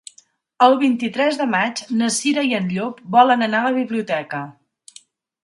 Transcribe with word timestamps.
El 0.67 0.77
vint-i-tres 0.83 1.37
de 1.41 1.47
maig 1.51 1.81
na 1.99 2.07
Cira 2.15 2.47
i 2.49 2.57
en 2.61 2.73
Llop 2.73 3.05
volen 3.19 3.47
anar 3.49 3.61
a 3.61 3.69
la 3.69 3.77
biblioteca. 3.79 4.43